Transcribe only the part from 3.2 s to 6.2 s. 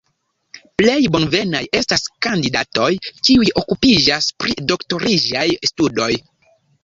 kiuj okupiĝas pri doktoriĝaj studoj.